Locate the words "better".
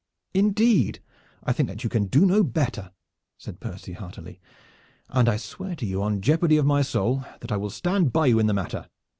2.41-2.89